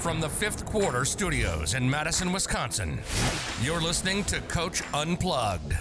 [0.00, 3.00] From the fifth quarter studios in Madison, Wisconsin,
[3.60, 5.74] you're listening to Coach Unplugged.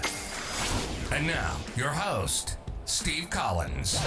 [1.14, 3.98] And now, your host, Steve Collins.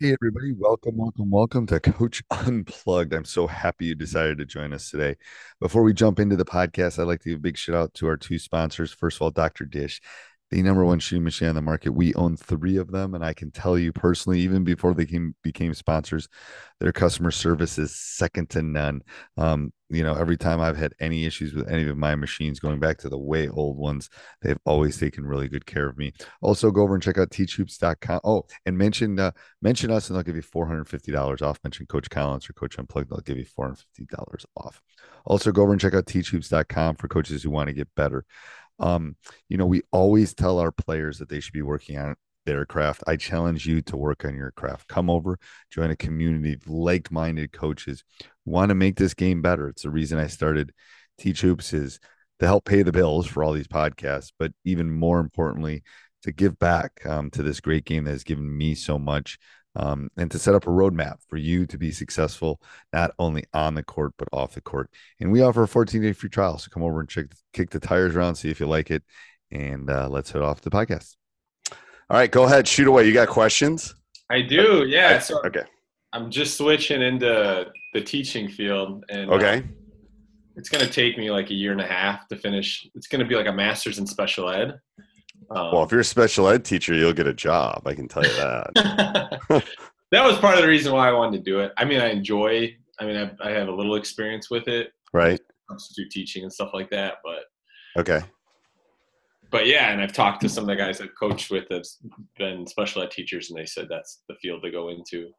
[0.00, 0.54] Hey, everybody.
[0.58, 3.14] Welcome, welcome, welcome to Coach Unplugged.
[3.14, 5.14] I'm so happy you decided to join us today.
[5.60, 8.08] Before we jump into the podcast, I'd like to give a big shout out to
[8.08, 8.92] our two sponsors.
[8.92, 9.66] First of all, Dr.
[9.66, 10.00] Dish
[10.50, 11.90] the number one shooting machine on the market.
[11.90, 15.34] We own three of them, and I can tell you personally, even before they came,
[15.42, 16.28] became sponsors,
[16.80, 19.02] their customer service is second to none.
[19.36, 22.80] Um, you know, every time I've had any issues with any of my machines, going
[22.80, 24.10] back to the way old ones,
[24.42, 26.12] they've always taken really good care of me.
[26.42, 28.20] Also, go over and check out teachhoops.com.
[28.24, 31.58] Oh, and mention uh, mention us, and they'll give you four hundred fifty dollars off.
[31.64, 34.82] Mention Coach Collins or Coach Unplugged, they'll give you four hundred fifty dollars off.
[35.26, 38.24] Also, go over and check out teachhoops.com for coaches who want to get better.
[38.78, 39.16] Um,
[39.48, 43.02] you know, we always tell our players that they should be working on their craft.
[43.06, 44.88] I challenge you to work on your craft.
[44.88, 45.38] Come over,
[45.70, 49.68] join a community of like-minded coaches who want to make this game better.
[49.68, 50.72] It's the reason I started
[51.18, 52.00] Teach Hoops is
[52.40, 55.82] to help pay the bills for all these podcasts, but even more importantly,
[56.22, 59.38] to give back um, to this great game that has given me so much
[59.76, 62.60] um, and to set up a roadmap for you to be successful
[62.92, 64.90] not only on the court but off the court.
[65.20, 67.80] And we offer a 14 day free trial, so come over and check kick the
[67.80, 69.02] tires around, see if you like it,
[69.50, 71.16] and uh, let's head off to the podcast.
[72.10, 73.06] All right, go ahead, shoot away.
[73.06, 73.94] You got questions?
[74.30, 75.18] I do, yeah.
[75.18, 75.64] So okay,
[76.12, 79.58] I'm just switching into the teaching field, and uh, okay.
[79.58, 79.62] Uh,
[80.56, 82.86] it's going to take me like a year and a half to finish.
[82.94, 84.78] It's going to be like a master's in special ed.
[85.50, 87.82] Um, well, if you're a special ed teacher, you'll get a job.
[87.86, 89.40] I can tell you that.
[90.10, 91.72] that was part of the reason why I wanted to do it.
[91.76, 92.76] I mean, I enjoy.
[93.00, 95.40] I mean, I, I have a little experience with it, right?
[95.68, 97.14] Substitute teaching and stuff like that.
[97.24, 98.24] But okay.
[99.50, 101.98] But yeah, and I've talked to some of the guys I've coached with that's
[102.38, 105.30] been special ed teachers, and they said that's the field to go into.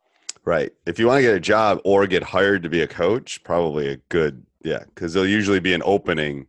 [0.46, 0.72] Right.
[0.86, 3.90] If you want to get a job or get hired to be a coach, probably
[3.90, 6.48] a good yeah, because there'll usually be an opening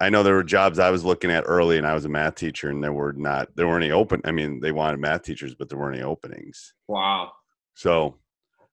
[0.00, 2.36] I know there were jobs I was looking at early, and I was a math
[2.36, 4.20] teacher, and there were not there weren't any open.
[4.24, 6.74] I mean, they wanted math teachers, but there weren't any openings.
[6.86, 7.32] Wow.
[7.74, 8.16] So,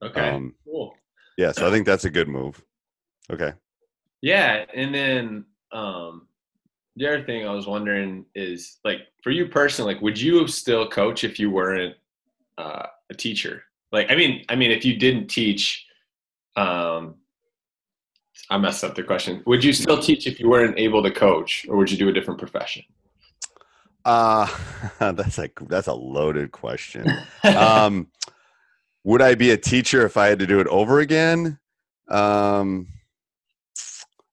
[0.03, 0.93] okay, um, cool.
[1.37, 2.63] Yeah, so I think that's a good move.
[3.31, 3.53] Okay.
[4.21, 6.27] Yeah, and then um,
[6.95, 10.87] the other thing I was wondering is like for you personally, like would you still
[10.87, 11.95] coach if you weren't
[12.57, 13.63] uh, a teacher?
[13.91, 15.85] Like, I mean, I mean, if you didn't teach,
[16.55, 17.15] um,
[18.49, 19.41] I messed up the question.
[19.45, 22.13] Would you still teach if you weren't able to coach, or would you do a
[22.13, 22.83] different profession?
[24.03, 24.47] Uh
[24.99, 27.07] that's a that's a loaded question.
[27.43, 28.07] um,
[29.03, 31.59] would I be a teacher if I had to do it over again?
[32.09, 32.87] Um,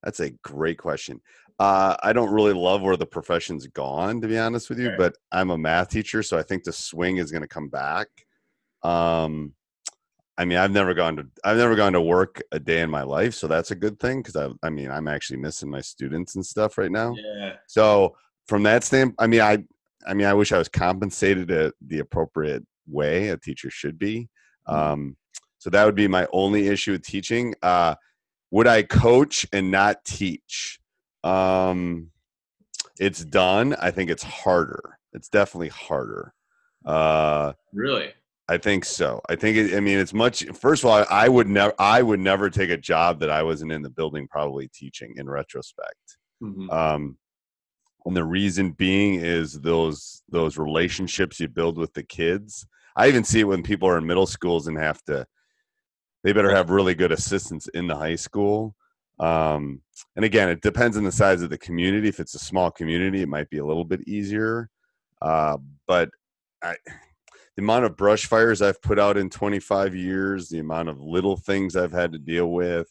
[0.03, 1.21] that's a great question.
[1.59, 4.89] Uh, I don't really love where the profession's gone, to be honest with you.
[4.89, 4.97] Right.
[4.97, 8.07] But I'm a math teacher, so I think the swing is going to come back.
[8.81, 9.53] Um,
[10.37, 13.03] I mean, I've never gone to I've never gone to work a day in my
[13.03, 16.35] life, so that's a good thing because I I mean I'm actually missing my students
[16.35, 17.15] and stuff right now.
[17.15, 17.53] Yeah.
[17.67, 18.15] So
[18.47, 19.63] from that standpoint, I mean I
[20.07, 24.29] I mean I wish I was compensated at the appropriate way a teacher should be.
[24.67, 24.75] Mm-hmm.
[24.75, 25.17] Um,
[25.59, 27.53] so that would be my only issue with teaching.
[27.61, 27.95] Uh,
[28.51, 30.79] would I coach and not teach?
[31.23, 32.11] Um,
[32.99, 33.75] it's done.
[33.79, 34.97] I think it's harder.
[35.13, 36.33] It's definitely harder.
[36.85, 38.11] Uh, really?
[38.49, 39.21] I think so.
[39.29, 40.43] I think it, I mean it's much.
[40.53, 41.73] First of all, I, would never.
[41.79, 45.13] I would never take a job that I wasn't in the building, probably teaching.
[45.15, 46.69] In retrospect, mm-hmm.
[46.69, 47.17] um,
[48.05, 52.67] and the reason being is those those relationships you build with the kids.
[52.95, 55.25] I even see it when people are in middle schools and have to.
[56.23, 58.75] They better have really good assistants in the high school.
[59.19, 59.81] Um,
[60.15, 62.07] and again, it depends on the size of the community.
[62.07, 64.69] If it's a small community, it might be a little bit easier.
[65.21, 65.57] Uh,
[65.87, 66.09] but
[66.61, 66.75] I
[67.55, 71.37] the amount of brush fires I've put out in 25 years, the amount of little
[71.37, 72.89] things I've had to deal with,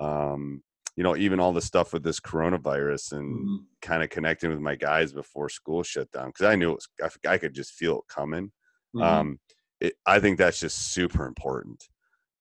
[0.00, 0.62] um,
[0.96, 3.66] you know, even all the stuff with this coronavirus and Mhm.
[3.82, 6.88] kind of connecting with my guys before school shut down because I knew it was,
[7.26, 8.52] I, I could just feel it coming.
[8.94, 9.02] Mhm.
[9.02, 9.40] Um,
[9.80, 11.88] it, I think that's just super important.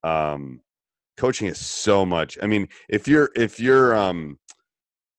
[0.04, 0.62] Um,
[1.18, 2.38] coaching is so much.
[2.42, 4.40] I mean, if you're if you're um,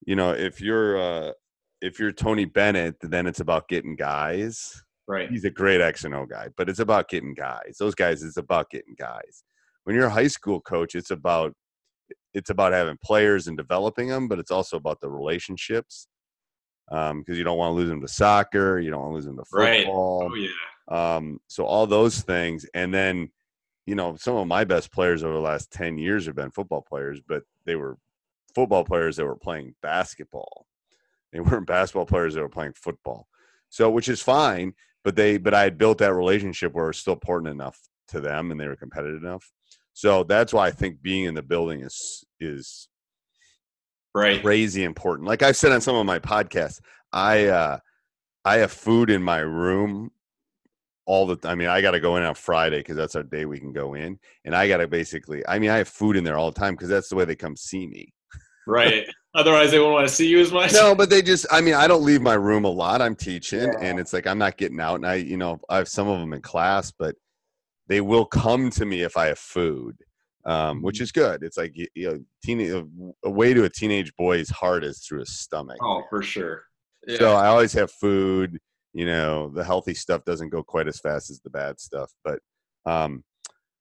[0.07, 1.33] you know, if you're uh,
[1.81, 4.85] if you're Tony Bennett, then it's about getting guys.
[5.11, 5.31] Right.
[5.31, 7.77] He's a great X and O guy, but it's about getting guys.
[7.79, 9.45] Those guys, it's about getting guys.
[9.85, 11.55] When you're a high school coach, it's about
[12.33, 16.07] it's about having players and developing them, but it's also about the relationships.
[16.93, 19.25] Um, because you don't want to lose them to soccer, you don't want to lose
[19.25, 19.85] them to Right.
[19.85, 20.29] football.
[20.33, 21.17] Oh yeah.
[21.17, 23.31] Um, so all those things, and then
[23.87, 26.83] you know, some of my best players over the last ten years have been football
[26.83, 27.97] players, but they were
[28.55, 30.67] football players that were playing basketball.
[31.33, 33.29] They weren't basketball players that were playing football.
[33.69, 34.75] So, which is fine,
[35.05, 38.51] but they, but I had built that relationship where it's still important enough to them,
[38.51, 39.51] and they were competitive enough.
[39.93, 42.89] So that's why I think being in the building is is
[44.15, 44.43] Right.
[44.43, 45.29] crazy important.
[45.29, 46.81] Like I've said on some of my podcasts,
[47.13, 47.79] I uh
[48.45, 50.11] I have food in my room
[51.07, 53.45] all the I mean, I got to go in on Friday because that's our day
[53.45, 55.47] we can go in, and I got to basically.
[55.47, 57.37] I mean, I have food in there all the time because that's the way they
[57.37, 58.13] come see me.
[58.67, 59.09] Right.
[59.35, 60.73] Otherwise, they won't want to see you as much.
[60.73, 61.47] No, but they just.
[61.51, 63.01] I mean, I don't leave my room a lot.
[63.01, 63.79] I'm teaching, Yeah.
[63.81, 66.19] and it's like I'm not getting out, and I, you know, I have some of
[66.19, 67.15] them in class, but
[67.87, 69.97] they will come to me if I have food.
[70.47, 71.43] Um, which is good.
[71.43, 75.39] It's like you know, teen, a way to a teenage boy's heart is through his
[75.39, 75.77] stomach.
[75.83, 76.63] Oh, for sure.
[77.07, 77.19] Yeah.
[77.19, 78.59] So I always have food.
[78.95, 82.39] You know, the healthy stuff doesn't go quite as fast as the bad stuff, but
[82.87, 83.23] um,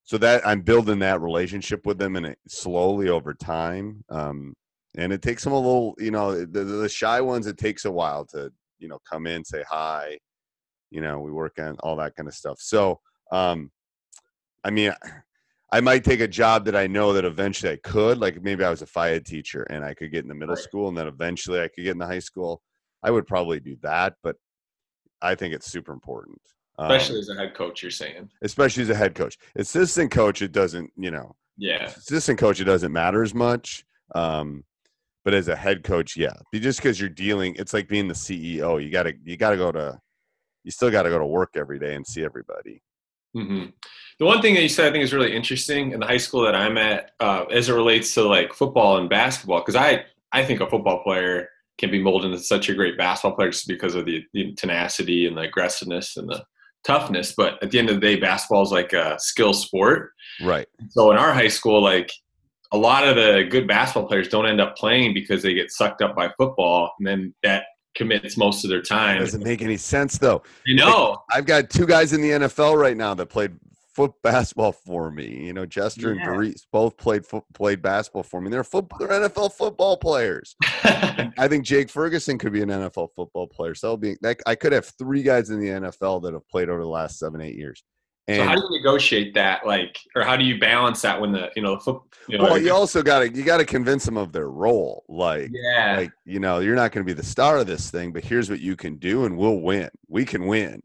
[0.03, 4.03] so that I'm building that relationship with them, and it slowly over time.
[4.09, 4.53] Um,
[4.97, 7.47] and it takes them a little, you know, the, the shy ones.
[7.47, 10.17] It takes a while to, you know, come in, say hi.
[10.91, 12.59] You know, we work on all that kind of stuff.
[12.59, 12.99] So,
[13.31, 13.71] um,
[14.63, 14.91] I mean,
[15.71, 18.71] I might take a job that I know that eventually I could, like maybe I
[18.71, 20.63] was a phy ed teacher and I could get in the middle Right.
[20.63, 22.61] school, and then eventually I could get in the high school.
[23.03, 24.35] I would probably do that, but
[25.21, 26.41] I think it's super important,
[26.79, 28.29] Um, Especially as a head coach, you're saying.
[28.41, 29.37] especially as a head coach.
[29.55, 31.85] Assistant coach, it doesn't, you know, Yeah.
[31.85, 33.85] assistant coach, it doesn't matter as much.
[34.15, 34.63] Um,
[35.25, 38.83] but as a head coach, yeah, just because you're dealing, it's like being the CEO.
[38.83, 39.99] You gotta, you gotta go to,
[40.63, 42.81] you still gotta go to work every day and see everybody.
[43.33, 43.65] hmm
[44.19, 46.43] The one thing that you said I think is really interesting in the high school
[46.43, 50.43] that I'm at, uh, as it relates to like football and basketball, because I I
[50.43, 51.49] think a football player
[51.79, 55.25] can be molded into such a great basketball player just because of the, the tenacity
[55.25, 56.43] and the aggressiveness and the
[56.83, 57.33] toughness.
[57.35, 60.11] But at the end of the day, basketball is like a skill sport.
[60.41, 60.67] Right.
[60.89, 62.11] So in our high school, like
[62.71, 66.01] a lot of the good basketball players don't end up playing because they get sucked
[66.01, 67.63] up by football, and then that
[67.95, 69.19] commits most of their time.
[69.19, 70.43] Doesn't make any sense though.
[70.65, 73.53] You know, I've got two guys in the NFL right now that played
[73.95, 75.45] foot basketball for me.
[75.47, 76.21] You know, Jester Yeah.
[76.21, 78.49] and Daurice both played foot, played basketball for me.
[78.51, 80.55] They're foot, they're NFL football players.
[80.83, 83.73] I think Jake Ferguson could be an NFL football player.
[83.75, 86.69] So that'll be that, I could have three guys in the NFL that have played
[86.69, 87.83] over the last seven eight years.
[88.35, 91.49] So how do you negotiate that, like, or how do you balance that when the
[91.55, 92.01] you know foot?
[92.27, 95.03] You know, well, you also got to you got to convince them of their role.
[95.09, 98.11] Like yeah, like you know you're not going to be the star of this thing,
[98.11, 99.89] but here's what you can do, and we'll win.
[100.07, 100.81] We can win.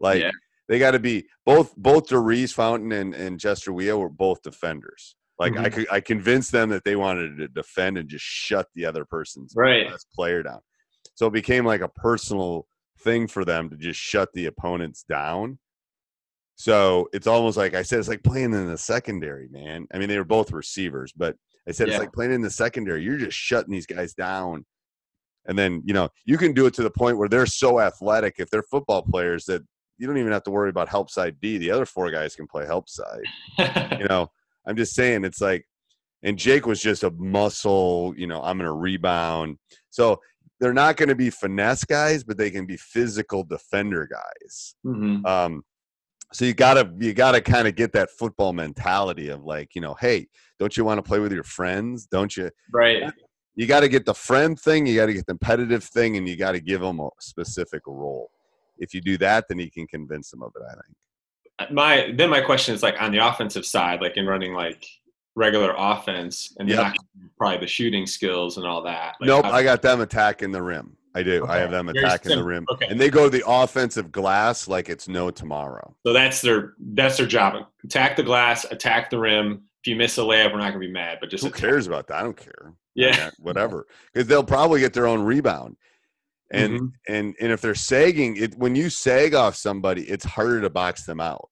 [0.00, 0.30] Like Yeah.
[0.68, 5.14] they got to be both both Daurice Fountain and and Jester Weah were both defenders.
[5.38, 5.72] Like I Mhm.
[5.72, 9.54] could I convinced them that they wanted to defend and just shut the other person's
[9.54, 9.86] Right.
[10.14, 10.60] player down.
[11.14, 12.66] So it became like a personal
[13.00, 15.58] thing for them to just shut the opponents down.
[16.58, 19.86] So it's almost like I said, it's like playing in the secondary, man.
[19.94, 21.36] I mean, they were both receivers, but
[21.68, 21.94] I said Yeah.
[21.94, 23.02] it's like playing in the secondary.
[23.04, 24.66] You're just shutting these guys down.
[25.46, 28.34] And then, you know, you can do it to the point where they're so athletic
[28.38, 29.62] if they're football players that
[29.98, 31.58] you don't even have to worry about help side D.
[31.58, 33.22] The other four guys can play help side
[33.98, 34.28] you know,
[34.66, 35.64] I'm just saying it's like,
[36.24, 39.58] and Jake was just a muscle, you know, I'm going to rebound.
[39.90, 40.20] So
[40.58, 44.74] they're not going to be finesse guys, but they can be physical defender guys.
[44.84, 45.24] Mhm.
[45.24, 45.62] Um,
[46.32, 49.94] so you gotta you gotta kind of get that football mentality of like, you know,
[50.00, 52.06] hey, don't you want to play with your friends?
[52.06, 52.50] Don't you?
[52.72, 53.12] right.
[53.54, 56.28] You got to get the friend thing, you got to get the competitive thing, and
[56.28, 58.30] you got to give them a specific role.
[58.78, 60.62] If you do that, then you can convince them of it.
[60.64, 60.96] I think.
[61.58, 64.86] Uh, my then my question is like on the offensive side, like in running like
[65.34, 66.78] regular offense, and Yep.
[66.78, 66.96] not
[67.36, 69.16] probably the shooting skills and all that.
[69.20, 70.96] Like, nope, how- I got them attacking the rim.
[71.18, 71.46] I do.
[71.46, 72.86] I have them attacking the rim, Okay.
[72.88, 75.96] and they go the offensive glass like it's no tomorrow.
[76.06, 77.66] So that's their that's their job.
[77.84, 79.62] Attack the glass, attack the rim.
[79.82, 81.60] If you miss a layup, we're not gonna be mad, but just Who attack.
[81.60, 82.18] cares about that?
[82.18, 82.72] I don't care.
[82.94, 83.08] Yeah.
[83.16, 85.76] I mean, whatever, because they'll probably get their own rebound.
[86.50, 86.92] And Mhm.
[87.08, 91.04] and and if they're sagging, it when you sag off somebody, it's harder to box
[91.04, 91.50] them out.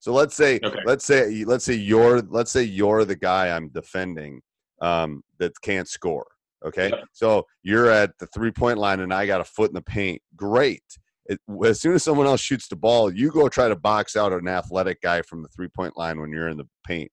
[0.00, 0.78] So let's say Okay.
[0.84, 4.42] let's say let's say you're let's say you're the guy I'm defending
[4.80, 6.26] um, that can't score.
[6.64, 7.04] Okay, Yep.
[7.12, 10.20] so you're at the three point line and I got a foot in the paint.
[10.36, 10.82] Great.
[11.26, 14.32] It, as soon as someone else shoots the ball, you go try to box out
[14.32, 17.12] an athletic guy from the three point line when you're in the paint.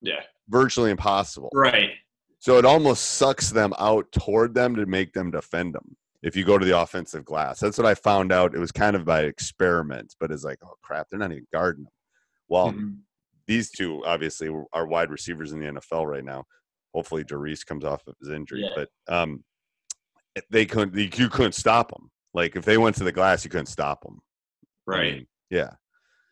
[0.00, 0.20] Yeah.
[0.48, 1.50] Virtually impossible.
[1.52, 1.90] Right.
[2.38, 5.96] So it almost sucks them out toward them to make them defend them.
[6.22, 8.54] If you go to the offensive glass, that's what I found out.
[8.54, 11.84] It was kind of by experiment, but it's like, oh crap, they're not even guarding
[11.84, 11.92] them.
[12.48, 12.98] Well, Mhm.
[13.46, 16.44] these two obviously are wide receivers in the NFL right now.
[16.94, 18.70] Hopefully, Daurice comes off of his injury, Yeah.
[18.74, 19.44] but um,
[20.50, 20.94] they couldn't.
[20.94, 22.10] You couldn't stop them.
[22.34, 24.20] Like if they went to the glass, you couldn't stop them.
[24.86, 25.26] Right.
[25.50, 25.70] yeah.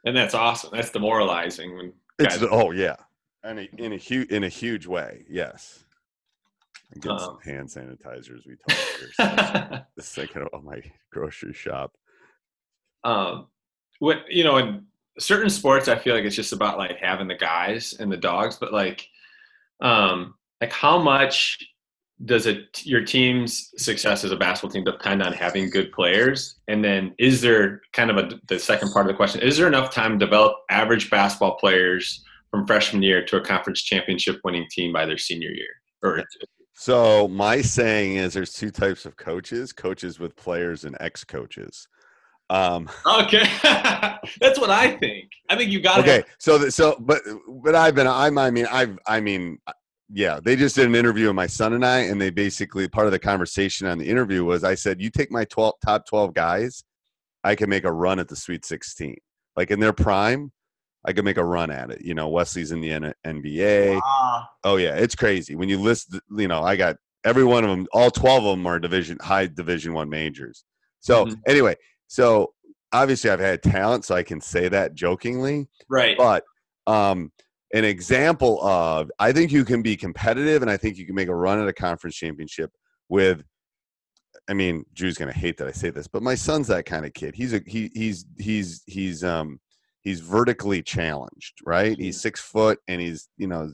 [0.04, 0.70] and that's awesome.
[0.72, 2.48] That's demoralizing when It's guys.
[2.50, 2.96] oh yeah,
[3.44, 5.24] in a in a huge in a huge way.
[5.28, 5.84] Yes.
[6.92, 8.46] And Get some Um, hand sanitizers.
[8.46, 8.56] We you.
[9.18, 10.80] the second of my
[11.12, 11.92] grocery shop.
[13.04, 13.48] um,
[13.98, 14.86] what you know, in
[15.18, 18.56] certain sports, I feel like it's just about like having the guys and the dogs,
[18.60, 19.08] but like,
[19.80, 21.58] um, like how much
[22.24, 26.56] does it your team's success as a basketball team depend on having good players?
[26.68, 29.42] And then is there kind of a the second part of the question?
[29.42, 33.82] Is there enough time to develop average basketball players from freshman year to a conference
[33.82, 35.68] championship winning team by their senior year?
[36.02, 36.24] Or
[36.72, 41.86] So my saying is there's two types of coaches, coaches with players and ex-coaches.
[42.48, 43.44] Um okay,
[44.40, 45.32] that's what I think.
[45.50, 47.20] I think you got okay, so the, so but
[47.62, 49.58] but I've been I'm I mean I've I mean
[50.12, 53.06] yeah, they just did an interview with my son and I and they basically part
[53.06, 56.32] of the conversation on the interview was I said you take my 12 top 12
[56.34, 56.84] guys,
[57.44, 59.16] I can make a run at the Sweet 16.
[59.56, 60.52] Like in their prime,
[61.04, 62.02] I could make a run at it.
[62.02, 64.00] You know, Wesley's in the N- NBA.
[64.64, 66.18] Oh yeah, it's crazy when you list.
[66.36, 67.86] You know, I got every one of them.
[67.92, 70.64] All twelve of them are division high division one majors.
[71.00, 71.36] So Mhm.
[71.46, 71.76] anyway,
[72.08, 72.52] so
[72.92, 75.68] obviously I've had talent, so I can say that jokingly.
[75.88, 76.16] right.
[76.18, 76.44] But
[76.86, 77.32] um,
[77.74, 81.28] an example of I think you can be competitive, and I think you can make
[81.28, 82.70] a run at a conference championship
[83.08, 83.42] with.
[84.48, 87.12] I mean, Drew's gonna hate that I say this, but my son's that kind of
[87.14, 87.34] kid.
[87.34, 89.58] He's a he he's he's he's um
[90.02, 91.98] he's vertically challenged, right?
[91.98, 93.72] He's six foot and he's you know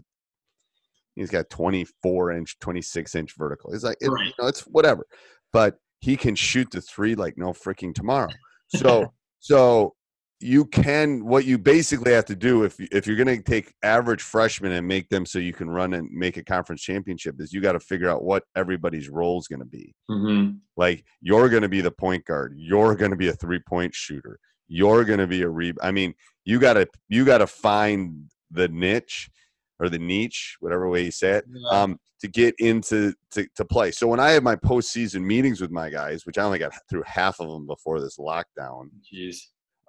[1.14, 4.26] he's got 24 inch 26 inch vertical he's like it, Right.
[4.28, 5.04] you know, it's whatever
[5.52, 8.30] but he can shoot the three like no freaking tomorrow
[8.74, 9.94] so so
[10.42, 14.22] you can what you basically have to do if if you're going to take average
[14.22, 17.60] freshmen and make them so you can run and make a conference championship is you
[17.60, 19.94] got to figure out what everybody's role is going to be.
[20.08, 22.54] Hmm like you're going to be the point guard.
[22.56, 24.38] You're going to be a three point shooter.
[24.68, 28.30] You're going to be a re i mean you got to you got to find
[28.50, 29.30] the niche
[29.78, 33.90] or the niche whatever way you say it um, to get into to, to play.
[33.90, 37.02] So when i have my postseason meetings with my guys which i only got through
[37.04, 39.36] half of them before this lockdown Jeez.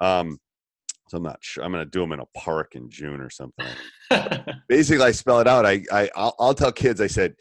[0.03, 0.37] Um,
[1.09, 3.29] so i'm not sure i'm going to do them in a park in june or
[3.29, 3.65] something
[4.67, 7.35] basically i spell it out i, I I'll, I'll tell kids i said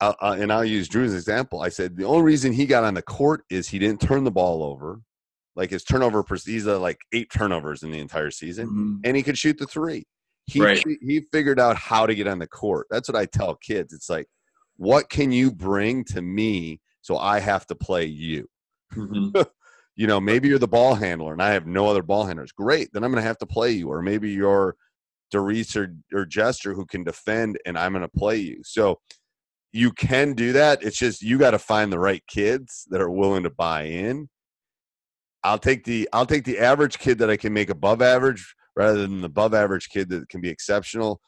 [0.00, 2.94] uh, uh, and i'll use drew's example i said the only reason he got on
[2.94, 5.00] the court is he didn't turn the ball over
[5.56, 9.00] like his turnover he's uh, like eight turnovers in the entire season Mhm.
[9.04, 10.04] and he could shoot the three
[10.46, 10.84] he, Right.
[11.00, 14.10] he figured out how to get on the court that's what i tell kids it's
[14.10, 14.26] like
[14.76, 18.48] what can you bring to me so i have to play you
[18.92, 19.32] Mhm.
[19.96, 22.52] you know, maybe you're the ball handler and I have no other ball handlers.
[22.52, 22.90] Great.
[22.92, 23.88] Then I'm going to have to play you.
[23.88, 24.76] Or maybe you're
[25.30, 28.60] Daurice or, or Jester who can defend and I'm going to play you.
[28.64, 29.00] So
[29.72, 30.82] you can do that.
[30.82, 34.28] It's just you got to find the right kids that are willing to buy in.
[35.42, 39.02] I'll take the I'll take the average kid that I can make above average rather
[39.02, 41.20] than the above average kid that can be exceptional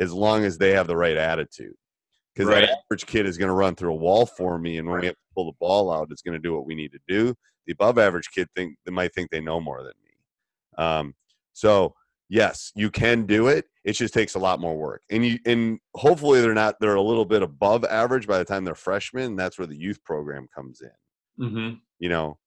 [0.00, 1.74] as long as they have the right attitude.
[2.34, 2.60] Because Right.
[2.62, 5.06] that average kid is going to run through a wall for me, and when we
[5.06, 7.34] have to pull the ball out, it's going to do what we need to do
[7.66, 10.10] the above average kid think they might think they know more than me.
[10.76, 11.14] Um,
[11.52, 11.94] so
[12.28, 13.66] yes, you can do it.
[13.84, 17.02] It just takes a lot more work, and you and hopefully they're not they're a
[17.02, 19.36] little bit above average by the time they're freshmen.
[19.36, 20.90] That's where the youth program comes in.
[21.46, 21.80] Mhm.
[21.98, 22.38] You know,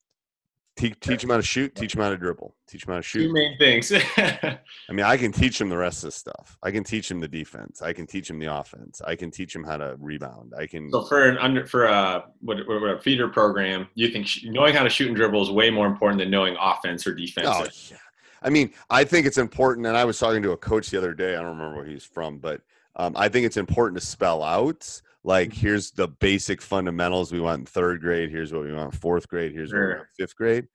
[0.78, 3.04] teach teach them how to shoot, teach them how to dribble, teach them how to
[3.04, 3.28] shoot.
[3.28, 3.92] Two main things.
[4.18, 4.60] I
[4.92, 6.58] mean, I can teach them the rest of the stuff.
[6.64, 7.82] I can teach them the defense.
[7.82, 9.02] I can teach them the offense.
[9.06, 10.54] I can teach them how to rebound.
[10.58, 10.90] I can.
[10.92, 14.46] so for an under for a what, what, what a feeder program, you think sh-
[14.46, 17.48] knowing how to shoot and dribble is way more important than knowing offense or defense.
[17.50, 17.98] Oh, yeah.
[18.42, 21.14] I mean, I think it's important, and I was talking to a coach the other
[21.14, 21.34] day.
[21.36, 22.62] I don't remember where he's from, but
[22.96, 25.60] um, I think it's important to spell out like Mm-hmm.
[25.60, 28.30] here's the basic fundamentals we want in third grade.
[28.30, 29.52] Here's what we want in fourth grade.
[29.54, 30.68] Here's what we want in fifth grade.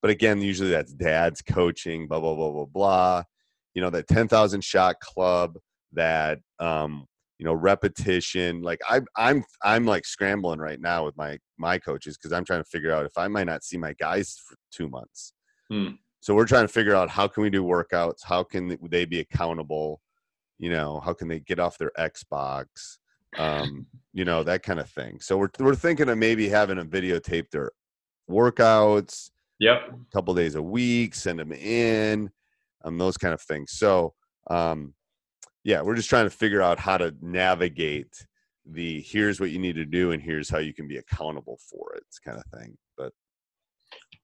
[0.00, 2.08] But again, usually that's dad's coaching.
[2.08, 3.22] Blah blah blah blah blah.
[3.74, 5.58] You know that ten thousand shot club.
[5.92, 7.06] That um,
[7.38, 12.16] you know repetition like i i'm i'm like scrambling right now with my my coaches
[12.16, 14.88] because i'm trying to figure out if i might not see my guys for two
[14.88, 15.32] months
[15.68, 15.88] Hmm.
[16.20, 19.18] so we're trying to figure out how can we do workouts how can they be
[19.18, 20.00] accountable
[20.60, 22.98] you know how can they get off their xbox
[23.38, 26.88] um you know that kind of thing so we're, we're thinking of maybe having them
[26.88, 27.70] videotape their
[28.30, 29.30] workouts
[29.62, 29.92] Yep.
[29.92, 32.28] a couple days a week, send them in,
[32.84, 33.70] um, those kind of things.
[33.70, 34.12] So,
[34.50, 34.92] um,
[35.62, 38.26] yeah, we're just trying to figure out how to navigate
[38.66, 41.94] the here's what you need to do and here's how you can be accountable for
[41.94, 42.76] it kind of thing.
[42.96, 43.12] But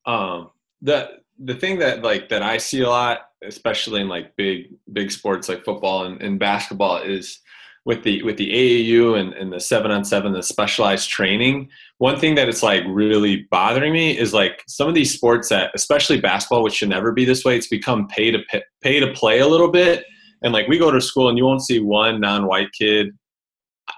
[0.05, 0.51] um
[0.81, 5.11] the the thing that like that i see a lot especially in like big big
[5.11, 7.41] sports like football and, and basketball is
[7.89, 11.67] with the with the aau and, and the seven on seven the specialized training
[11.97, 15.71] one thing that it's like really bothering me is like some of these sports that
[15.73, 19.11] especially basketball which should never be this way it's become pay to pay, pay to
[19.13, 20.05] play a little bit
[20.43, 23.07] and like we go to school and you won't see one non-white kid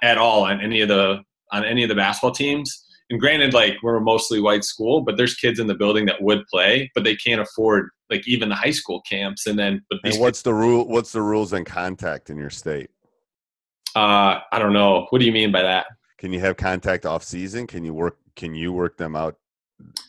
[0.02, 1.20] at all on any of the
[1.52, 5.18] on any of the basketball teams and granted like we're a mostly white school but
[5.18, 8.56] there's kids in the building that would play but they can't afford like even the
[8.56, 10.88] high school camps and then but and what's the rule?
[10.88, 12.90] What's the rules on contact in your state?
[13.96, 15.86] Uh i don't know what do you mean by that
[16.22, 17.66] Can you have contact off season?
[17.66, 18.18] Can you work?
[18.36, 19.38] Can you work them out?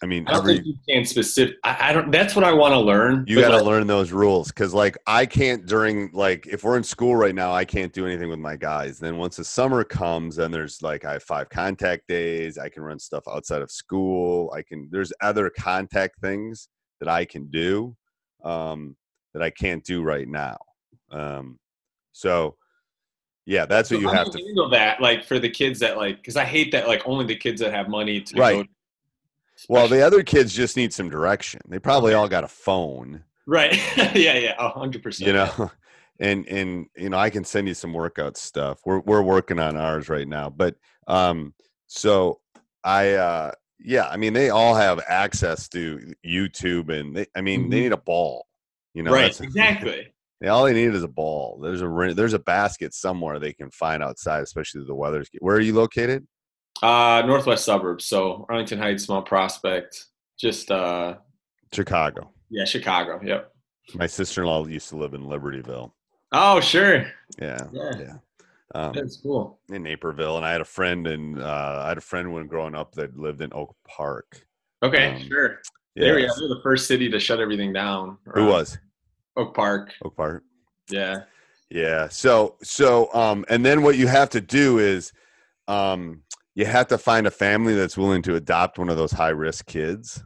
[0.03, 2.73] I mean, i every think you can specific I, I don't that's what i want
[2.73, 6.47] to learn you got to like, learn those rules because like i can't during like
[6.47, 9.37] if we're in school right now i can't do anything with my guys then once
[9.37, 13.25] the summer comes then there's like i have five contact days i can run stuff
[13.27, 16.69] outside of school i can there's other contact things
[17.01, 17.97] that i can do
[18.45, 18.95] um
[19.33, 20.59] that i can't do right now
[21.11, 21.59] um
[22.13, 22.55] so
[23.47, 25.97] yeah that's what so you how have to handle that like for the kids that
[25.97, 28.65] like because i hate that like only the kids that have money to Right.
[28.67, 28.69] go
[29.69, 31.61] well the other kids just need some direction.
[31.69, 33.23] They probably all got a phone.
[33.47, 33.75] Right.
[34.15, 34.55] Yeah yeah.
[34.59, 35.27] A hundred percent.
[35.29, 35.71] You know?
[36.21, 38.81] And and you know i can send you some workout stuff.
[38.85, 40.51] We're we're working on ours right now.
[40.51, 40.77] But
[41.09, 41.55] um
[41.87, 42.41] so
[42.85, 47.69] i uh yeah i mean they all have access to youtube and they, i mean
[47.71, 47.83] they Mhm.
[47.83, 48.47] need a ball.
[48.95, 49.39] You know right.
[49.41, 49.91] exactly.
[49.91, 50.13] they,
[50.49, 54.03] all they need is a ball there's a there's a basket somewhere they can find
[54.03, 56.27] outside especially the weather's where are you located
[56.83, 58.05] Uh, northwest suburbs.
[58.07, 60.07] So Arlington Heights, Mount Prospect,
[60.39, 61.17] just uh,
[61.73, 63.21] chicago yeah, Chicago.
[63.25, 63.51] Yep.
[63.95, 65.93] my sister-in-law used to live in libertyville
[66.33, 67.07] Oh, sure.
[67.41, 67.93] yeah Yeah.
[67.99, 68.15] yeah
[68.75, 69.61] um, That's cool.
[69.69, 72.75] in Naperville, and I had a friend, and uh, I had a friend when growing
[72.75, 74.47] up that lived in Oak Park.
[74.83, 75.61] Okay, um, sure.
[75.95, 76.31] Yeah, There we are.
[76.39, 78.17] They're the first city to shut everything down.
[78.35, 78.79] who was
[79.37, 79.93] Oak Park?
[80.05, 80.43] Oak Park?
[80.91, 81.23] Yeah.
[81.71, 82.09] Yeah.
[82.09, 85.13] So, so, um, and then what you have to do is,
[85.69, 86.23] um,
[86.55, 89.65] you have to find a family that's willing to adopt one of those high risk
[89.67, 90.23] kids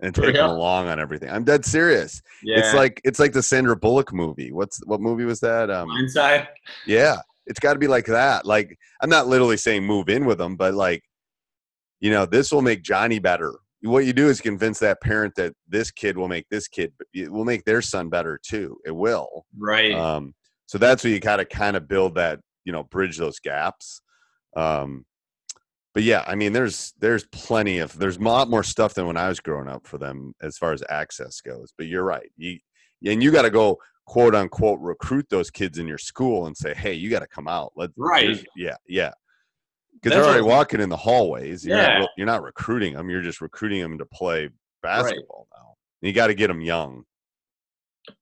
[0.00, 0.42] and take Yeah.
[0.42, 1.28] them along on everything.
[1.28, 2.22] I'm dead serious.
[2.44, 2.60] Yeah.
[2.60, 4.52] It's like it's like the Sandra Bullock movie.
[4.52, 5.68] What's what movie was that?
[5.70, 6.46] Um, Blindside.
[6.86, 7.16] Yeah,
[7.46, 8.46] it's got to be like that.
[8.46, 11.02] Like I'm not literally saying move in with them, but like,
[11.98, 13.54] you know, this will make Johnny better.
[13.82, 17.32] What you do is convince that parent that this kid will make this kid, it
[17.32, 18.78] will make their son better too.
[18.84, 19.46] It will.
[19.56, 19.92] Right.
[19.92, 20.34] Um,
[20.66, 24.02] so that's where you got to kind of build that, you know, bridge those gaps.
[24.54, 25.06] Um,
[25.94, 29.16] but yeah, I mean, there's there's plenty of there's a lot more stuff than when
[29.16, 31.72] I was growing up for them as far as access goes.
[31.76, 32.58] But you're right, you
[33.04, 36.74] and you got to go quote unquote recruit those kids in your school and say,
[36.74, 37.72] hey, you got to come out.
[37.76, 38.44] let's Right.
[38.56, 39.12] Yeah, yeah.
[40.02, 41.64] Because they're already walking in the hallways.
[41.64, 41.98] You're, Yeah.
[42.00, 43.10] not, you're not recruiting them.
[43.10, 44.48] You're just recruiting them to play
[44.82, 45.74] basketball now.
[46.00, 47.04] You got to get them young.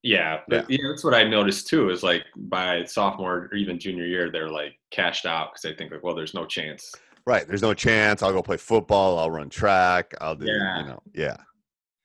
[0.02, 0.40] yeah.
[0.48, 0.78] But yeah.
[0.90, 1.90] that's what I noticed too.
[1.90, 5.92] Is like by sophomore or even junior year, they're like cashed out because they think
[5.92, 6.92] like, well, there's no chance.
[7.26, 7.46] Right.
[7.46, 8.22] There's no chance.
[8.22, 9.18] I'll go play football.
[9.18, 10.14] I'll run track.
[10.20, 10.80] I'll do, Yeah.
[10.80, 11.36] you know, yeah.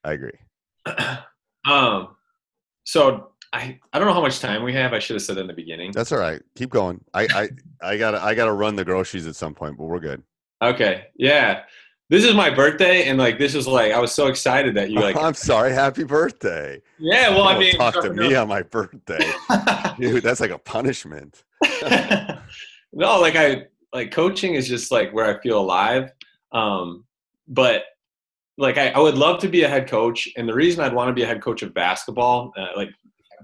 [0.03, 0.37] I agree.
[1.65, 2.09] um.
[2.85, 4.93] So I I don't know how much time we have.
[4.93, 5.91] I should have said in the beginning.
[5.91, 6.41] That's all right.
[6.55, 7.03] Keep going.
[7.13, 7.49] I, I,
[7.81, 10.23] I gotta, I gotta run the groceries at some point, but we're good.
[10.61, 11.05] Okay.
[11.15, 11.63] Yeah.
[12.09, 14.99] This is my birthday, and like this is like I was so excited that you
[14.99, 15.15] like.
[15.17, 15.71] I'm sorry.
[15.71, 16.81] Happy birthday.
[16.99, 17.29] yeah.
[17.29, 19.31] Well, I mean, talk to me on my birthday,
[19.99, 20.23] dude.
[20.23, 21.43] That's like a punishment.
[22.93, 26.11] no, like I like coaching is just like where I feel alive.
[26.51, 27.05] Um,
[27.47, 27.83] but
[28.57, 31.07] like I, I would love to be a head coach, and the reason I'd want
[31.07, 32.89] to be a head coach of basketball, uh, like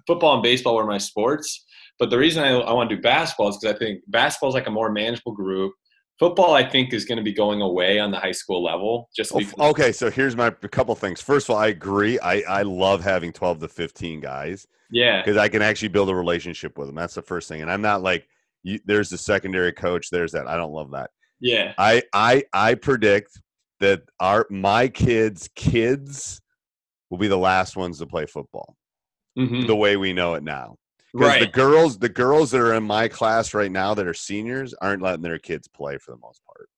[0.10, 1.66] football and baseball were my sports.
[2.00, 4.56] But the reason I, I want to do basketball is because I think basketball is
[4.56, 5.74] like a more manageable group.
[6.18, 9.10] Football, I think, is going to be going away on the high school level.
[9.16, 11.22] Just because, okay, so here's my a couple things.
[11.22, 12.20] First of all, I agree.
[12.20, 16.16] I, I love having 12 to 15 guys yeah, because I can actually build a
[16.16, 16.96] relationship with them.
[16.96, 17.62] That's the first thing.
[17.62, 18.28] And I'm not like,
[18.64, 20.10] you, there's the secondary coach.
[20.10, 20.48] There's that.
[20.48, 21.12] I don't love that.
[21.40, 23.40] yeah, I I I predict
[23.80, 26.42] that our my kids' kids
[27.10, 28.76] will be the last ones to play football
[29.48, 30.76] hmm the way we know it now.
[31.14, 31.40] Because Right.
[31.40, 35.02] the girls, the girls that are in my class right now that are seniors aren't
[35.02, 36.70] letting their kids play for the most part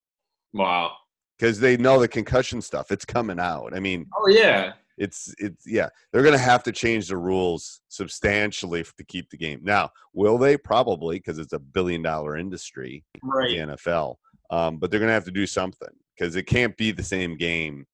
[0.54, 0.96] Wow.
[1.38, 2.92] because they know the concussion stuff.
[2.92, 3.74] It's coming out.
[3.76, 4.74] I mean, Oh yeah.
[4.98, 5.90] it's it's yeah.
[6.12, 9.60] They're gonna have to change the rules substantially to keep the game.
[9.64, 10.56] Now, will they?
[10.58, 13.50] Probably because it's a billion dollar industry, Right.
[13.50, 14.16] the NFL.
[14.50, 17.86] Um, but they're gonna have to do something because it can't be the same game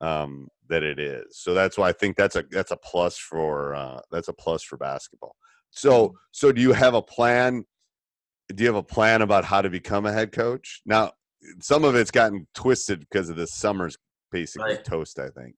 [0.00, 1.38] um, that it is.
[1.38, 4.62] So that's why I think that's a that's a plus for uh, that's a plus
[4.62, 5.36] for basketball.
[5.70, 7.64] So so do you have a plan?
[8.54, 10.80] Do you have a plan about how to become a head coach?
[10.86, 11.12] Now,
[11.60, 13.96] some of it's gotten twisted because of this summer's
[14.30, 14.84] basically Right.
[14.84, 15.18] toast.
[15.18, 15.54] I think.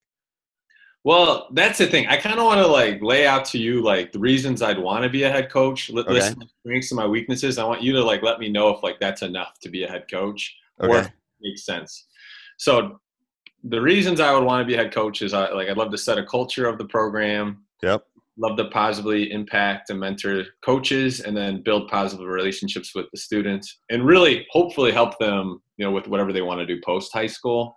[1.04, 2.06] Well, that's the thing.
[2.08, 5.04] I kind of want to like lay out to you like the reasons I'd want
[5.04, 5.90] to be a head coach.
[5.90, 6.12] Li- Okay.
[6.14, 7.56] List my strengths and my weaknesses.
[7.56, 9.88] I want you to like let me know if like that's enough to be a
[9.88, 10.98] head coach or Okay.
[11.00, 12.08] if it makes sense.
[12.58, 13.00] So
[13.68, 15.98] the reasons I would want to be head coach is I like I'd love to
[15.98, 17.64] set a culture of the program.
[17.82, 18.04] Yep.
[18.36, 23.80] Love to positively impact and mentor coaches, and then build positive relationships with the students,
[23.90, 27.26] and really hopefully help them, you know, with whatever they want to do post high
[27.26, 27.76] school,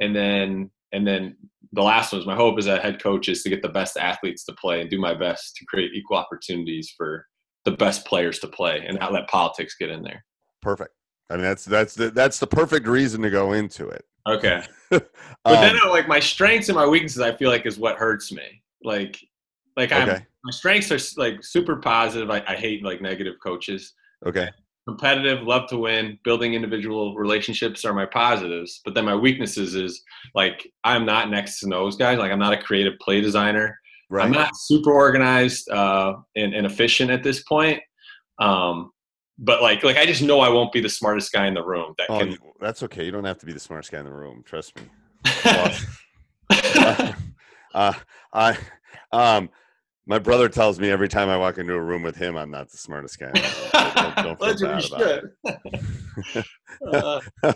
[0.00, 1.36] and then and then
[1.72, 3.96] the last one is my hope as a head coach is to get the best
[3.96, 7.26] athletes to play and do my best to create equal opportunities for
[7.64, 10.24] the best players to play and not let politics get in there.
[10.60, 10.90] Perfect.
[11.30, 14.04] I mean, that's that's the, that's the perfect reason to go into it.
[14.28, 14.62] Okay.
[14.90, 17.96] But then Um, uh, like my strengths and my weaknesses, I feel like is what
[17.96, 18.62] hurts me.
[18.84, 19.18] Like,
[19.76, 20.24] like I'm Okay.
[20.44, 22.30] my strengths are like super positive.
[22.30, 23.94] I, I hate like negative coaches.
[24.26, 24.50] okay.
[24.86, 26.18] Competitive, love to win.
[26.24, 28.80] Building individual relationships are my positives.
[28.84, 30.02] But then my weaknesses is
[30.34, 32.18] like I'm not next to those guys.
[32.18, 33.76] Like I'm not a creative play designer.
[34.10, 34.24] Right.
[34.24, 37.80] I'm not super organized uh, and, and efficient at this point.
[38.38, 38.91] Um,
[39.38, 41.94] but like, like I just know I won't be the smartest guy in the room.
[41.98, 42.36] That Oh, can...
[42.60, 43.04] that's okay.
[43.04, 44.42] You don't have to be the smartest guy in the room.
[44.44, 44.82] Trust me.
[47.74, 47.94] uh,
[48.32, 48.58] I,
[49.12, 49.50] um,
[50.06, 52.70] my brother tells me every time I walk into a room with him, I'm not
[52.70, 53.30] the smartest guy.
[53.32, 54.12] the.
[54.22, 56.44] Don't, don't feel bad about.
[56.92, 57.20] Uh,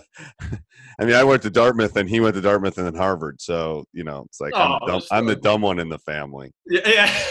[0.99, 3.41] I mean, I went to Dartmouth, and he went to Dartmouth and then Harvard.
[3.41, 6.53] So you know, it's like I'm, Oh, dumb, I'm the dumb one in the family.
[6.67, 6.89] yeah,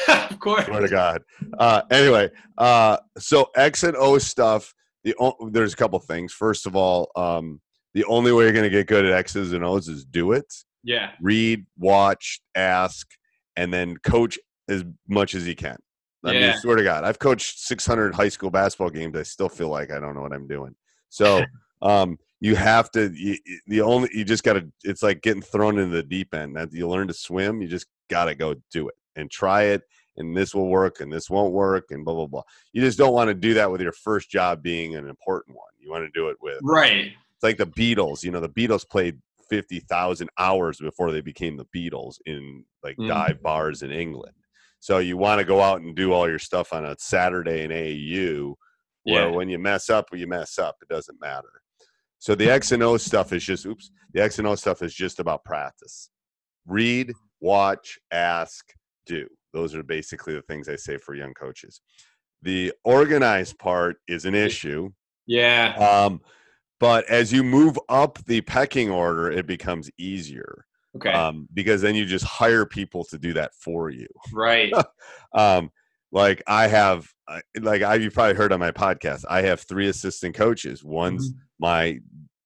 [0.07, 0.65] yeah, of course.
[0.65, 1.21] Swear to God.
[1.57, 4.73] Uh, anyway, uh, so X and O stuff.
[5.03, 6.33] The o- there's a couple things.
[6.33, 7.61] First of all, um,
[7.93, 10.51] the only way you're going to get good at X's and O's is do it.
[10.83, 13.07] Yeah, Read, watch, ask,
[13.55, 15.77] and then coach as much as you can.
[16.23, 16.55] I mean, Yeah.
[16.59, 19.15] swear to God, I've coached 600 high school basketball games.
[19.15, 20.75] I still feel like I don't know what I'm doing.
[21.09, 21.43] So
[21.81, 23.11] um, you have to.
[23.13, 24.67] You, the only you just got to.
[24.83, 26.55] It's like getting thrown into the deep end.
[26.55, 29.83] That you learn to swim, you just got to go do it and try it.
[30.17, 32.43] And this will work, and this won't work, and blah blah blah.
[32.73, 35.67] You just don't want to do that with your first job being an important one.
[35.79, 37.07] You want to do it with right.
[37.33, 38.23] it's like the Beatles.
[38.23, 42.97] You know, the Beatles played fifty thousand hours before they became the Beatles in like
[42.97, 43.07] Mm.
[43.09, 44.33] dive bars in England.
[44.85, 47.71] So you want to go out and do all your stuff on a Saturday in
[47.71, 48.53] AAU,
[49.01, 49.35] where Yeah.
[49.35, 50.75] when you mess up, you mess up.
[50.79, 51.49] It doesn't matter.
[52.19, 53.89] So the X and O stuff is just oops.
[54.13, 56.11] The X and O stuff is just about practice.
[56.67, 58.63] Read, watch, ask,
[59.07, 59.27] do.
[59.53, 61.81] Those are basically the things I say for young coaches.
[62.43, 64.91] The organized part is an issue.
[65.25, 65.73] Yeah.
[65.79, 66.21] Um,
[66.79, 71.11] but as you move up the pecking order, it becomes easier Okay.
[71.11, 74.07] um, because then you just hire people to do that for you.
[74.33, 74.73] right.
[75.33, 75.69] Um,
[76.11, 77.07] like I have,
[77.59, 80.83] like I you probably heard on my podcast, I have three assistant coaches.
[80.83, 81.39] One's Mm-hmm.
[81.59, 81.99] my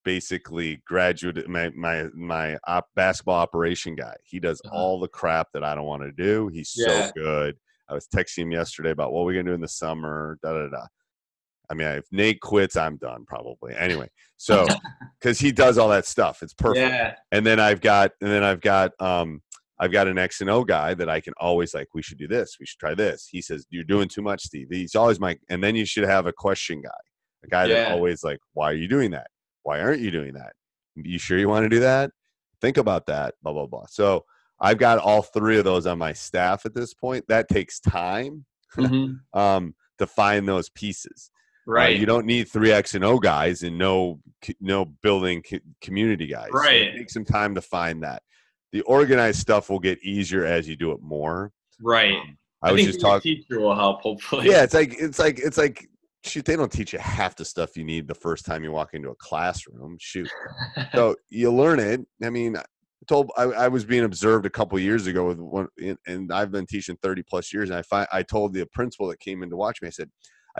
[0.04, 4.16] basically graduate, my my my op, basketball operation guy.
[4.24, 4.76] He does Uh-huh.
[4.76, 6.48] all the crap that I don't want to do.
[6.52, 7.08] He's Yeah.
[7.08, 7.58] so good.
[7.90, 10.40] I was texting him yesterday about what we're gonna do in the summer.
[10.42, 10.86] Da da da.
[11.69, 13.75] I mean, if Nate quits, I'm done probably.
[13.75, 14.65] Anyway, so
[15.19, 16.91] because he does all that stuff, it's perfect.
[16.91, 17.15] Yeah.
[17.32, 19.41] And then I've got, and then I've got, um,
[19.79, 21.88] I've got an X and O guy that I can always like.
[21.93, 22.58] We should do this.
[22.60, 23.27] We should try this.
[23.32, 24.67] He says you're doing too much, Steve.
[24.69, 25.38] He's always my.
[25.49, 26.89] And then you should have a question guy,
[27.45, 29.27] a guy that always like, why are you doing that?
[29.63, 30.53] Why aren't you doing that?
[30.95, 32.12] You sure you want to do that?
[32.62, 33.36] Think about that.
[33.41, 33.86] Blah blah blah.
[33.89, 34.25] So
[34.60, 37.23] I've got all three of those on my staff at this point.
[37.29, 38.45] That takes time
[38.77, 39.19] Mhm.
[39.34, 41.32] um, to find those pieces.
[41.69, 41.99] Uh, Right.
[41.99, 44.19] you don't need three X and O guys and no
[44.60, 46.49] no building co- community guys.
[46.51, 46.82] Right.
[46.82, 48.23] it takes some time to find that.
[48.71, 51.51] The organized stuff will get easier as you do it more.
[51.82, 52.13] right.
[52.15, 53.36] Um, I, was think just talking.
[53.36, 54.01] Teacher will help.
[54.01, 54.47] Hopefully.
[54.47, 55.88] Yeah, it's like it's like it's like
[56.25, 56.43] shoot.
[56.43, 59.10] They don't teach you half the stuff you need the first time you walk into
[59.12, 59.95] a classroom.
[59.99, 60.29] Shoot.
[60.93, 62.01] so you learn it.
[62.23, 62.63] I mean, I
[63.08, 66.51] told I, I was being observed a couple years ago with one, and- and I've
[66.51, 67.69] been teaching thirty plus years.
[67.69, 69.88] And I find I told the principal that came in to watch me.
[69.88, 70.10] I said,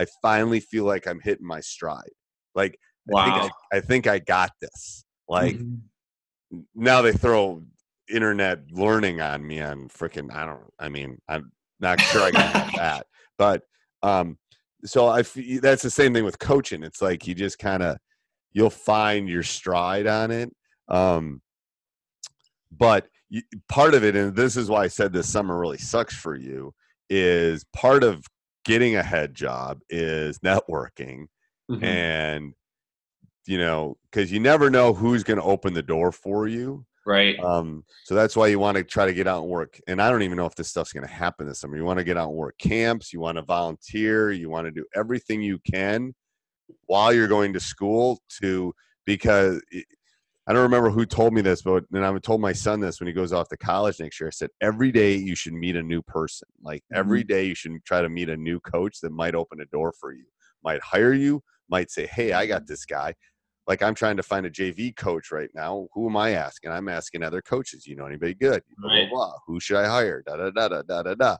[0.00, 2.12] I finally feel like I'm hitting my stride.
[2.54, 3.24] Like I Wow.
[3.24, 3.36] think
[3.72, 5.04] I, I think I got this.
[5.28, 5.80] Like Mhm.
[6.74, 7.62] now they throw
[8.08, 10.72] internet learning on me on freaking I don't.
[10.78, 13.62] I mean, I'm not sure I got that, but
[14.02, 14.38] um,
[14.84, 16.82] so I f- that's the same thing with coaching.
[16.82, 17.98] It's like you just kind of
[18.52, 20.50] you'll find your stride on it.
[20.88, 21.42] Um,
[22.72, 26.14] but you, part of it, and this is why I said this summer really sucks
[26.16, 26.72] for you,
[27.10, 28.24] is part of
[28.64, 31.26] getting a head job is networking
[31.70, 31.82] Mhm.
[31.84, 32.54] and
[33.46, 37.38] you know because you never know who's going to open the door for you right.
[37.40, 39.80] um, so that's why you want to try to get out and work.
[39.88, 41.76] And I don't even know if this stuff's going to happen this summer.
[41.76, 43.12] You want to get out and work camps.
[43.12, 44.30] You want to volunteer.
[44.32, 46.14] You want to do everything you can
[46.86, 48.72] while you're going to school to
[49.06, 49.62] because
[50.50, 53.06] I don't remember who told me this, but and I told my son this when
[53.06, 54.26] he goes off to college next year.
[54.26, 56.48] I said every day you should meet a new person.
[56.60, 59.66] Like every day you should try to meet a new coach that might open a
[59.66, 60.24] door for you,
[60.64, 63.14] might hire you, might say, "Hey, I got this guy."
[63.68, 65.86] like I'm trying to find a JV coach right now.
[65.92, 66.72] Who am I asking?
[66.72, 67.86] I'm asking other coaches.
[67.86, 68.64] You know anybody good?
[68.78, 69.32] Blah, blah, blah.
[69.46, 70.24] Who should I hire?
[70.26, 71.36] Da da da da da da da.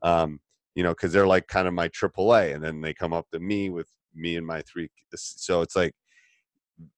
[0.00, 0.40] Um,
[0.74, 3.40] you know, because they're like kind of my AAA, and then they come up to
[3.40, 4.88] me with me and my three.
[5.14, 5.92] So it's like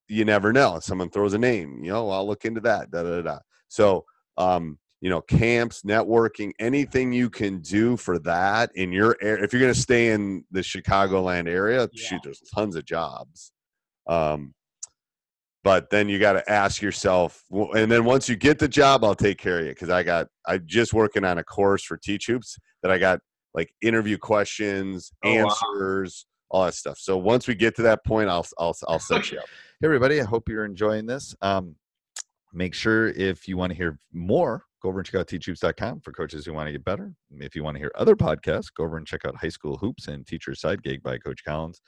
[0.09, 0.79] you never know.
[0.81, 1.85] Someone throws a name.
[1.85, 2.91] You know, I'll look into that.
[2.91, 3.39] Da da da.
[3.69, 4.05] So
[4.37, 9.45] um, you know, camps, networking, anything you can do for that in your area.
[9.45, 12.03] If you're going to stay in the Chicagoland area, Yeah.
[12.09, 13.53] shoot, there's tons of jobs.
[14.09, 14.55] Um,
[15.65, 19.15] but then you got to ask yourself and then once you get the job i'll
[19.15, 22.27] take care of you because i got i'm just working on a course for teach
[22.27, 23.21] hoops that i got
[23.55, 25.57] like interview questions Oh, wow.
[26.49, 29.31] Answers all that stuff so once we get to that point i'll i'll, I'll set
[29.31, 29.45] you up
[29.81, 30.21] Hey, everybody.
[30.21, 31.37] I hope you're enjoying this.
[31.41, 31.77] Um,
[32.53, 36.11] make sure if you want to hear more, go over and check out teachhoops.com for
[36.11, 37.15] coaches who want to get better.
[37.31, 40.09] If you want to hear other podcasts, go over and check out High School Hoops
[40.09, 41.81] and Teacher Side Gig by Coach Collins.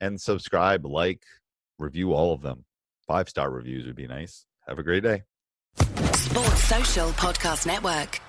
[0.00, 1.22] And subscribe, like,
[1.78, 2.64] review all of them.
[3.06, 4.44] Five star reviews would be nice.
[4.66, 5.22] Have a great day.
[5.76, 8.20] Sports Social Podcast Network.